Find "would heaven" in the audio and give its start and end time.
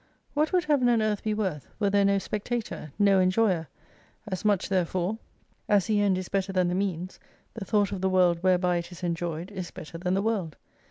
0.51-0.89